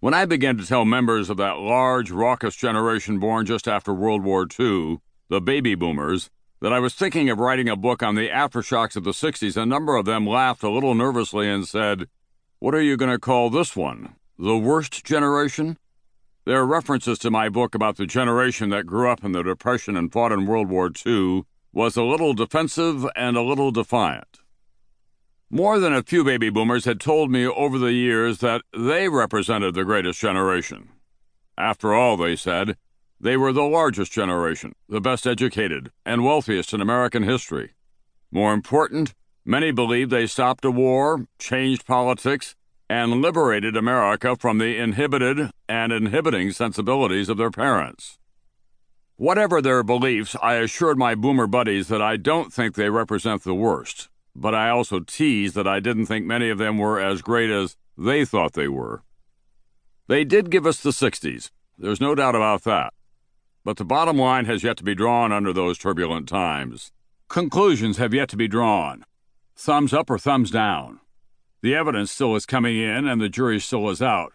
When 0.00 0.14
I 0.14 0.26
began 0.26 0.56
to 0.58 0.64
tell 0.64 0.84
members 0.84 1.28
of 1.28 1.38
that 1.38 1.58
large, 1.58 2.12
raucous 2.12 2.54
generation 2.54 3.18
born 3.18 3.46
just 3.46 3.66
after 3.66 3.92
World 3.92 4.22
War 4.22 4.46
II, 4.46 4.98
the 5.28 5.40
baby 5.40 5.74
boomers, 5.74 6.30
that 6.60 6.72
I 6.72 6.78
was 6.78 6.94
thinking 6.94 7.28
of 7.28 7.40
writing 7.40 7.68
a 7.68 7.74
book 7.74 8.00
on 8.00 8.14
the 8.14 8.28
aftershocks 8.28 8.94
of 8.94 9.02
the 9.02 9.10
60s, 9.10 9.56
a 9.56 9.66
number 9.66 9.96
of 9.96 10.04
them 10.04 10.24
laughed 10.24 10.62
a 10.62 10.70
little 10.70 10.94
nervously 10.94 11.50
and 11.50 11.66
said, 11.66 12.06
What 12.60 12.76
are 12.76 12.80
you 12.80 12.96
going 12.96 13.10
to 13.10 13.18
call 13.18 13.50
this 13.50 13.74
one? 13.74 14.14
The 14.38 14.56
worst 14.56 15.04
generation? 15.04 15.78
Their 16.44 16.64
references 16.64 17.18
to 17.18 17.32
my 17.32 17.48
book 17.48 17.74
about 17.74 17.96
the 17.96 18.06
generation 18.06 18.70
that 18.70 18.86
grew 18.86 19.10
up 19.10 19.24
in 19.24 19.32
the 19.32 19.42
Depression 19.42 19.96
and 19.96 20.12
fought 20.12 20.30
in 20.30 20.46
World 20.46 20.68
War 20.68 20.92
II 21.04 21.42
was 21.72 21.96
a 21.96 22.04
little 22.04 22.34
defensive 22.34 23.04
and 23.16 23.36
a 23.36 23.42
little 23.42 23.72
defiant. 23.72 24.27
More 25.50 25.78
than 25.78 25.94
a 25.94 26.02
few 26.02 26.24
baby 26.24 26.50
boomers 26.50 26.84
had 26.84 27.00
told 27.00 27.30
me 27.30 27.46
over 27.46 27.78
the 27.78 27.92
years 27.92 28.40
that 28.40 28.60
they 28.76 29.08
represented 29.08 29.74
the 29.74 29.84
greatest 29.84 30.20
generation. 30.20 30.90
After 31.56 31.94
all, 31.94 32.18
they 32.18 32.36
said, 32.36 32.76
they 33.18 33.34
were 33.34 33.54
the 33.54 33.62
largest 33.62 34.12
generation, 34.12 34.74
the 34.90 35.00
best 35.00 35.26
educated, 35.26 35.90
and 36.04 36.22
wealthiest 36.22 36.74
in 36.74 36.82
American 36.82 37.22
history. 37.22 37.72
More 38.30 38.52
important, 38.52 39.14
many 39.42 39.72
believed 39.72 40.10
they 40.10 40.26
stopped 40.26 40.66
a 40.66 40.70
war, 40.70 41.26
changed 41.38 41.86
politics, 41.86 42.54
and 42.90 43.22
liberated 43.22 43.74
America 43.74 44.36
from 44.36 44.58
the 44.58 44.76
inhibited 44.76 45.50
and 45.66 45.92
inhibiting 45.92 46.52
sensibilities 46.52 47.30
of 47.30 47.38
their 47.38 47.50
parents. 47.50 48.18
Whatever 49.16 49.62
their 49.62 49.82
beliefs, 49.82 50.36
I 50.42 50.56
assured 50.56 50.98
my 50.98 51.14
boomer 51.14 51.46
buddies 51.46 51.88
that 51.88 52.02
I 52.02 52.18
don't 52.18 52.52
think 52.52 52.74
they 52.74 52.90
represent 52.90 53.44
the 53.44 53.54
worst, 53.54 54.10
but 54.40 54.54
I 54.54 54.70
also 54.70 55.00
teased 55.00 55.54
that 55.54 55.66
I 55.66 55.80
didn't 55.80 56.06
think 56.06 56.24
many 56.24 56.48
of 56.48 56.58
them 56.58 56.78
were 56.78 57.00
as 57.00 57.22
great 57.22 57.50
as 57.50 57.76
they 57.96 58.24
thought 58.24 58.52
they 58.52 58.68
were. 58.68 59.02
They 60.06 60.24
did 60.24 60.50
give 60.50 60.66
us 60.66 60.80
the 60.80 60.90
60s, 60.90 61.50
there's 61.76 62.00
no 62.00 62.14
doubt 62.14 62.34
about 62.34 62.64
that. 62.64 62.92
But 63.64 63.76
the 63.76 63.84
bottom 63.84 64.16
line 64.16 64.46
has 64.46 64.64
yet 64.64 64.76
to 64.78 64.84
be 64.84 64.94
drawn 64.94 65.32
under 65.32 65.52
those 65.52 65.78
turbulent 65.78 66.28
times. 66.28 66.90
Conclusions 67.28 67.98
have 67.98 68.14
yet 68.14 68.28
to 68.30 68.36
be 68.36 68.48
drawn. 68.48 69.04
Thumbs 69.54 69.92
up 69.92 70.08
or 70.08 70.18
thumbs 70.18 70.50
down. 70.50 71.00
The 71.60 71.74
evidence 71.74 72.10
still 72.10 72.34
is 72.34 72.46
coming 72.46 72.78
in 72.78 73.06
and 73.06 73.20
the 73.20 73.28
jury 73.28 73.60
still 73.60 73.90
is 73.90 74.00
out. 74.00 74.32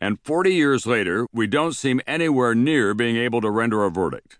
And 0.00 0.20
40 0.20 0.54
years 0.54 0.86
later, 0.86 1.26
we 1.32 1.46
don't 1.46 1.72
seem 1.72 2.00
anywhere 2.06 2.54
near 2.54 2.94
being 2.94 3.16
able 3.16 3.40
to 3.40 3.50
render 3.50 3.84
a 3.84 3.90
verdict. 3.90 4.38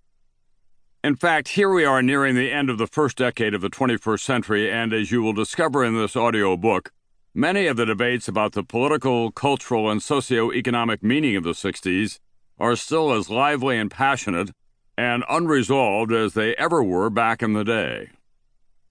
In 1.07 1.15
fact, 1.15 1.51
here 1.51 1.71
we 1.71 1.85
are 1.85 2.03
nearing 2.03 2.35
the 2.35 2.51
end 2.51 2.69
of 2.69 2.79
the 2.79 2.89
first 2.89 3.19
decade 3.19 3.55
of 3.55 3.61
the 3.61 3.71
21st 3.71 4.19
century, 4.19 4.69
and 4.69 4.93
as 4.93 5.13
you 5.13 5.23
will 5.23 5.33
discover 5.33 5.85
in 5.85 5.95
this 5.95 6.17
audio 6.17 6.57
book, 6.57 6.91
many 7.33 7.69
of 7.69 7.77
the 7.77 7.87
debates 7.87 8.27
about 8.27 8.55
the 8.55 8.65
political, 8.65 9.31
cultural, 9.31 9.89
and 9.89 10.03
socio-economic 10.03 11.05
meaning 11.05 11.37
of 11.37 11.45
the 11.45 11.53
60s 11.53 12.19
are 12.59 12.75
still 12.75 13.13
as 13.13 13.31
lively 13.31 13.79
and 13.79 13.89
passionate 13.89 14.51
and 14.99 15.23
unresolved 15.31 16.11
as 16.11 16.35
they 16.35 16.57
ever 16.57 16.83
were 16.83 17.09
back 17.09 17.41
in 17.41 17.53
the 17.53 17.63
day. 17.63 18.11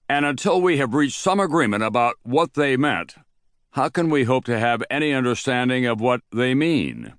And 0.08 0.24
until 0.24 0.62
we 0.62 0.78
have 0.78 0.94
reached 0.94 1.20
some 1.20 1.38
agreement 1.38 1.82
about 1.82 2.14
what 2.22 2.54
they 2.54 2.78
meant, 2.78 3.16
how 3.72 3.90
can 3.90 4.08
we 4.08 4.24
hope 4.24 4.46
to 4.46 4.58
have 4.58 4.82
any 4.88 5.12
understanding 5.12 5.84
of 5.84 6.00
what 6.00 6.22
they 6.32 6.54
mean? 6.54 7.12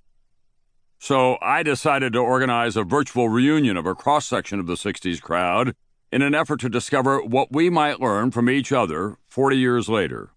So 1.00 1.38
I 1.42 1.64
decided 1.64 2.14
to 2.14 2.20
organize 2.20 2.76
a 2.76 2.84
virtual 2.84 3.30
reunion 3.30 3.78
of 3.78 3.86
a 3.86 3.96
cross 3.96 4.26
section 4.26 4.60
of 4.60 4.68
the 4.68 4.74
60s 4.74 5.22
crowd 5.22 5.76
in 6.12 6.22
an 6.22 6.34
effort 6.34 6.60
to 6.62 6.70
discover 6.70 7.22
what 7.22 7.52
we 7.52 7.70
might 7.70 8.00
learn 8.00 8.32
from 8.32 8.50
each 8.50 8.72
other 8.72 9.18
40 9.28 9.58
years 9.58 9.90
later. 9.90 10.32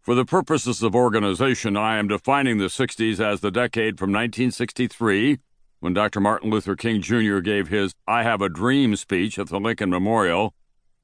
For 0.00 0.14
the 0.16 0.24
purposes 0.24 0.82
of 0.82 0.96
organization, 0.96 1.76
I 1.76 1.98
am 1.98 2.08
defining 2.08 2.58
the 2.58 2.64
60s 2.64 3.20
as 3.20 3.40
the 3.40 3.52
decade 3.52 3.98
from 3.98 4.10
1963, 4.10 5.38
when 5.78 5.94
Dr. 5.94 6.18
Martin 6.18 6.50
Luther 6.50 6.74
King 6.74 7.00
Jr. 7.00 7.38
gave 7.38 7.68
his 7.68 7.94
I 8.08 8.24
Have 8.24 8.42
a 8.42 8.48
Dream 8.48 8.96
speech 8.96 9.38
at 9.38 9.48
the 9.48 9.60
Lincoln 9.60 9.90
Memorial 9.90 10.54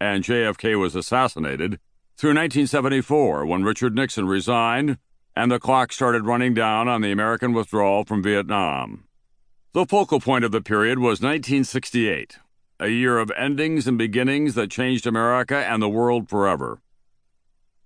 and 0.01 0.25
JFK 0.25 0.79
was 0.79 0.95
assassinated, 0.95 1.79
through 2.17 2.31
1974, 2.31 3.47
when 3.47 3.65
Richard 3.65 3.95
Nixon 3.95 4.27
resigned 4.27 4.99
and 5.39 5.53
the 5.53 5.61
clock 5.61 5.93
started 5.93 6.27
running 6.27 6.53
down 6.53 6.89
on 6.89 7.01
the 7.01 7.13
American 7.13 7.53
withdrawal 7.53 8.05
from 8.05 8.21
Vietnam. 8.21 9.05
The 9.73 9.87
focal 9.87 10.19
point 10.19 10.45
of 10.45 10.51
the 10.51 10.61
period 10.61 10.99
was 10.99 11.21
1968, 11.21 12.39
a 12.81 12.89
year 12.89 13.21
of 13.21 13.31
endings 13.37 13.87
and 13.87 13.97
beginnings 13.97 14.57
that 14.57 14.69
changed 14.69 15.07
America 15.07 15.55
and 15.55 15.81
the 15.81 15.89
world 15.89 16.29
forever. 16.29 16.81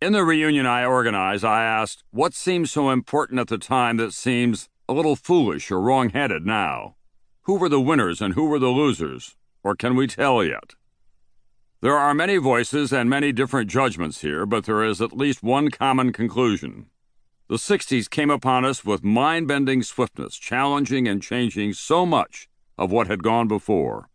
In 0.01 0.15
the 0.15 0.25
reunion 0.25 0.65
I 0.65 0.87
organized, 0.87 1.45
I 1.45 1.63
asked, 1.63 2.05
What 2.11 2.33
seemed 2.33 2.71
so 2.71 2.89
important 2.89 3.39
at 3.39 3.49
the 3.49 3.59
time 3.59 3.99
that 3.99 4.15
seems 4.15 4.71
a 4.89 4.95
little 4.95 5.15
foolish 5.15 5.71
or 5.71 5.79
wrong 5.79 6.09
headed 6.09 6.47
now? 6.47 6.95
Who 7.43 7.59
were 7.59 7.69
the 7.69 7.83
winners 7.83 8.23
and 8.23 8.33
who 8.33 8.47
were 8.47 8.61
the 8.61 8.69
losers? 8.69 9.37
Or 9.63 9.77
can 9.77 9.95
we 9.95 10.07
tell 10.07 10.43
yet? 10.43 10.73
There 11.83 11.99
are 11.99 12.15
many 12.15 12.39
voices 12.39 12.95
and 12.95 13.11
many 13.11 13.31
different 13.31 13.69
judgments 13.69 14.23
here, 14.23 14.47
but 14.47 14.65
there 14.65 14.83
is 14.83 15.03
at 15.03 15.15
least 15.15 15.43
one 15.43 15.69
common 15.69 16.15
conclusion. 16.15 16.87
The 17.53 17.59
60s 17.59 18.09
came 18.09 18.31
upon 18.31 18.65
us 18.65 18.83
with 18.83 19.05
mind 19.05 19.47
bending 19.47 19.83
swiftness, 19.83 20.39
challenging 20.39 21.07
and 21.07 21.23
changing 21.23 21.75
so 21.75 22.07
much 22.07 22.49
of 22.79 22.91
what 22.91 23.09
had 23.09 23.23
gone 23.23 23.47
before. 23.47 24.09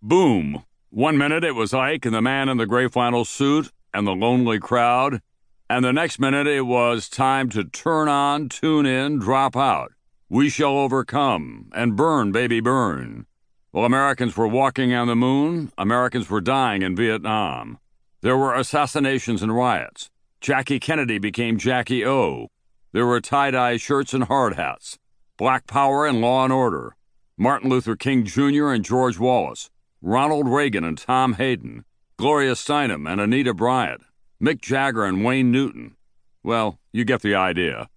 Boom! 0.00 0.64
One 0.88 1.18
minute 1.18 1.44
it 1.44 1.54
was 1.54 1.74
Ike 1.74 2.06
and 2.06 2.14
the 2.14 2.22
man 2.22 2.48
in 2.48 2.56
the 2.56 2.64
gray 2.64 2.88
flannel 2.88 3.26
suit, 3.26 3.70
and 3.92 4.06
the 4.06 4.14
lonely 4.14 4.58
crowd, 4.58 5.20
and 5.68 5.84
the 5.84 5.92
next 5.92 6.18
minute 6.18 6.46
it 6.46 6.62
was 6.62 7.10
time 7.10 7.50
to 7.50 7.64
turn 7.64 8.08
on, 8.08 8.48
tune 8.48 8.86
in, 8.86 9.18
drop 9.18 9.54
out. 9.54 9.92
We 10.30 10.48
shall 10.48 10.78
overcome, 10.78 11.70
and 11.74 11.96
burn, 11.96 12.32
baby, 12.32 12.60
burn. 12.60 13.26
While 13.72 13.84
Americans 13.84 14.38
were 14.38 14.48
walking 14.48 14.94
on 14.94 15.06
the 15.06 15.14
moon, 15.14 15.70
Americans 15.76 16.30
were 16.30 16.40
dying 16.40 16.80
in 16.80 16.96
Vietnam. 16.96 17.78
There 18.22 18.38
were 18.38 18.54
assassinations 18.54 19.42
and 19.42 19.54
riots. 19.54 20.08
Jackie 20.40 20.78
Kennedy 20.80 21.18
became 21.18 21.58
Jackie 21.58 22.06
O. 22.06 22.48
There 22.92 23.06
were 23.06 23.20
tie 23.20 23.50
dye 23.50 23.76
shirts 23.76 24.14
and 24.14 24.24
hard 24.24 24.54
hats. 24.56 24.98
Black 25.36 25.66
Power 25.66 26.06
and 26.06 26.20
Law 26.20 26.44
and 26.44 26.52
Order. 26.52 26.96
Martin 27.36 27.68
Luther 27.70 27.96
King 27.96 28.24
Jr. 28.24 28.68
and 28.68 28.84
George 28.84 29.18
Wallace. 29.18 29.70
Ronald 30.00 30.48
Reagan 30.48 30.84
and 30.84 30.96
Tom 30.96 31.34
Hayden. 31.34 31.84
Gloria 32.18 32.54
Steinem 32.54 33.08
and 33.08 33.20
Anita 33.20 33.54
Bryant, 33.54 34.02
Mick 34.42 34.60
Jagger 34.60 35.04
and 35.04 35.24
Wayne 35.24 35.52
Newton. 35.52 35.94
Well, 36.42 36.80
you 36.90 37.04
get 37.04 37.22
the 37.22 37.36
idea. 37.36 37.88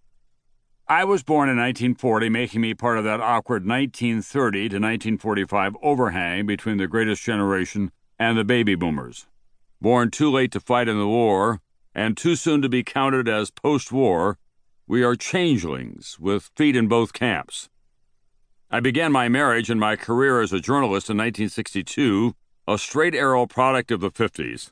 I 0.87 1.05
was 1.05 1.23
born 1.23 1.49
in 1.49 1.57
1940, 1.57 2.29
making 2.29 2.61
me 2.61 2.75
part 2.75 2.99
of 2.99 3.03
that 3.03 3.19
awkward 3.19 3.65
1930 3.65 4.59
to 4.59 4.75
1945 4.75 5.75
overhang 5.81 6.45
between 6.45 6.77
the 6.77 6.85
greatest 6.85 7.23
generation 7.23 7.91
and 8.19 8.37
the 8.37 8.43
baby 8.43 8.75
boomers. 8.75 9.25
Born 9.81 10.11
too 10.11 10.29
late 10.29 10.51
to 10.51 10.59
fight 10.59 10.87
in 10.87 10.99
the 10.99 11.07
war, 11.07 11.59
and 11.93 12.15
too 12.15 12.35
soon 12.35 12.61
to 12.61 12.69
be 12.69 12.83
counted 12.83 13.27
as 13.27 13.51
post 13.51 13.91
war, 13.91 14.37
we 14.87 15.03
are 15.03 15.15
changelings 15.15 16.19
with 16.19 16.51
feet 16.55 16.75
in 16.75 16.87
both 16.87 17.13
camps. 17.13 17.69
I 18.69 18.79
began 18.79 19.11
my 19.11 19.27
marriage 19.27 19.69
and 19.69 19.79
my 19.79 19.95
career 19.95 20.41
as 20.41 20.53
a 20.53 20.59
journalist 20.59 21.09
in 21.09 21.17
1962 21.17 22.35
a 22.67 22.77
straight 22.77 23.15
arrow 23.15 23.45
product 23.45 23.91
of 23.91 23.99
the 23.99 24.11
50s. 24.11 24.71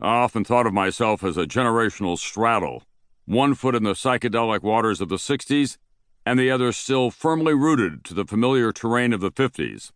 I 0.00 0.16
often 0.16 0.44
thought 0.44 0.66
of 0.66 0.72
myself 0.72 1.24
as 1.24 1.36
a 1.36 1.46
generational 1.46 2.18
straddle, 2.18 2.84
one 3.24 3.54
foot 3.54 3.74
in 3.74 3.84
the 3.84 3.94
psychedelic 3.94 4.62
waters 4.62 5.00
of 5.00 5.08
the 5.08 5.16
60s, 5.16 5.78
and 6.26 6.38
the 6.38 6.50
other 6.50 6.72
still 6.72 7.10
firmly 7.10 7.54
rooted 7.54 8.04
to 8.04 8.14
the 8.14 8.24
familiar 8.24 8.72
terrain 8.72 9.12
of 9.12 9.20
the 9.20 9.32
50s. 9.32 9.90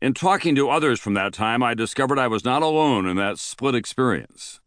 In 0.00 0.14
talking 0.14 0.54
to 0.54 0.70
others 0.70 1.00
from 1.00 1.14
that 1.14 1.34
time, 1.34 1.62
I 1.62 1.74
discovered 1.74 2.18
I 2.18 2.28
was 2.28 2.44
not 2.44 2.62
alone 2.62 3.06
in 3.06 3.16
that 3.16 3.38
split 3.38 3.74
experience. 3.74 4.59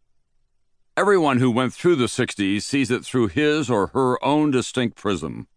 Everyone 0.96 1.40
who 1.40 1.50
went 1.50 1.74
through 1.74 1.96
the 1.96 2.04
60s 2.04 2.62
sees 2.62 2.88
it 2.88 3.04
through 3.04 3.26
his 3.26 3.68
or 3.68 3.88
her 3.88 4.24
own 4.24 4.52
distinct 4.52 4.96
prism. 4.96 5.48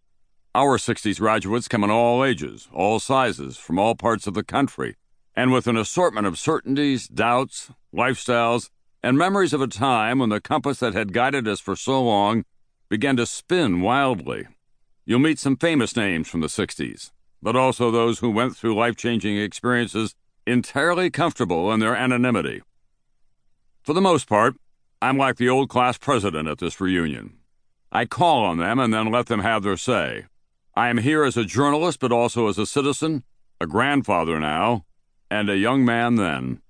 Our 0.56 0.80
60s 0.80 1.20
graduates 1.20 1.68
come 1.68 1.84
in 1.84 1.92
all 1.92 2.26
ages, 2.26 2.68
all 2.74 3.00
sizes, 3.00 3.56
from 3.56 3.78
all 3.78 3.94
parts 3.94 4.26
of 4.26 4.34
the 4.34 4.44
country, 4.44 4.96
and 5.36 5.52
with 5.52 5.68
an 5.68 5.78
assortment 5.78 6.26
of 6.26 6.40
certainties, 6.40 7.08
doubts, 7.08 7.70
lifestyles, 7.94 8.72
and 9.04 9.16
memories 9.16 9.54
of 9.54 9.62
a 9.62 9.68
time 9.68 10.18
when 10.18 10.30
the 10.30 10.42
compass 10.42 10.80
that 10.80 10.96
had 10.96 11.14
guided 11.14 11.48
us 11.48 11.60
for 11.60 11.76
so 11.76 12.04
long 12.04 12.44
began 12.90 13.16
to 13.18 13.28
spin 13.28 13.82
wildly. 13.82 14.48
You'll 15.06 15.20
meet 15.20 15.38
some 15.38 15.56
famous 15.56 15.96
names 15.96 16.28
from 16.28 16.42
the 16.42 16.48
60s, 16.48 17.12
but 17.44 17.56
also 17.56 17.92
those 17.92 18.20
who 18.20 18.32
went 18.32 18.58
through 18.58 18.74
life 18.74 18.96
changing 18.96 19.38
experiences 19.38 20.16
entirely 20.48 21.12
comfortable 21.12 21.72
in 21.72 21.80
their 21.80 21.96
anonymity. 21.96 22.64
For 23.84 23.94
the 23.94 24.02
most 24.02 24.28
part, 24.28 24.56
I'm 25.02 25.18
like 25.18 25.38
the 25.38 25.50
old 25.50 25.70
class 25.70 25.98
president 25.98 26.48
at 26.48 26.58
this 26.58 26.82
reunion. 26.82 27.38
I 27.92 28.06
call 28.06 28.44
on 28.44 28.58
them 28.58 28.80
and 28.80 28.94
then 28.94 29.12
let 29.12 29.28
them 29.28 29.42
have 29.42 29.62
their 29.62 29.78
say. 29.78 30.26
I 30.76 30.90
am 30.90 30.98
here 30.98 31.24
as 31.24 31.38
a 31.38 31.46
journalist, 31.46 32.00
but 32.00 32.12
also 32.12 32.48
as 32.48 32.58
a 32.58 32.66
citizen, 32.66 33.24
a 33.62 33.68
grandfather 33.68 34.40
now, 34.40 34.86
and 35.30 35.50
a 35.50 35.58
young 35.58 35.86
man 35.86 36.16
then. 36.16 36.62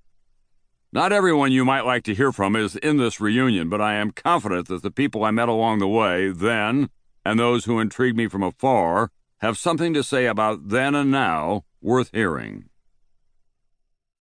Not 0.91 1.13
everyone 1.13 1.51
you 1.51 1.63
might 1.63 1.85
like 1.85 2.03
to 2.03 2.15
hear 2.15 2.31
from 2.31 2.56
is 2.56 2.75
in 2.77 2.97
this 2.97 3.21
reunion, 3.21 3.69
but 3.69 3.81
I 3.81 3.95
am 3.95 4.12
confident 4.12 4.68
that 4.68 4.83
the 4.83 4.91
people 4.91 5.24
I 5.24 5.31
met 5.31 5.50
along 5.50 5.79
the 5.79 5.88
way, 5.88 6.29
then 6.29 6.89
and 7.25 7.39
those 7.39 7.65
who 7.65 7.79
intrigued 7.79 8.18
me 8.18 8.27
from 8.27 8.44
afar 8.44 9.12
have 9.39 9.57
something 9.57 9.94
to 9.94 10.03
say 10.03 10.25
about 10.25 10.69
then 10.69 10.95
and 10.95 11.12
now 11.12 11.65
worth 11.81 12.09
hearing. 12.13 12.69